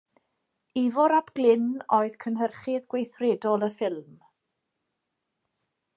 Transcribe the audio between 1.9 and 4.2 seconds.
oedd cynhyrchydd gweithredol y ffilm.